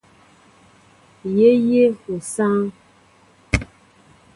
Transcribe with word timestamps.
Yé 1.37 1.49
yéʼ 1.69 1.97
osááŋ. 2.15 2.55